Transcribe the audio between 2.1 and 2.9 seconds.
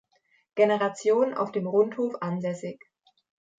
ansässig.